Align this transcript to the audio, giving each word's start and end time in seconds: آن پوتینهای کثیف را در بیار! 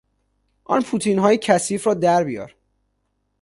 آن 0.63 0.81
پوتینهای 0.81 1.37
کثیف 1.41 1.87
را 1.87 1.93
در 1.93 2.23
بیار! 2.23 2.55